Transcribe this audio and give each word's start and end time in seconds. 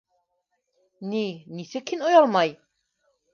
Ни-нисек 1.11 1.93
һин, 1.93 2.03
оялмай... 2.09 2.57